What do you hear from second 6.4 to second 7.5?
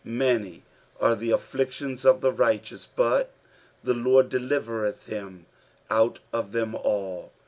them all.